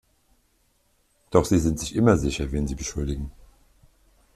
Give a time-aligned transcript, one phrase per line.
[1.29, 3.31] Doch sie sind sich immer sicher, wen sie beschuldigen“.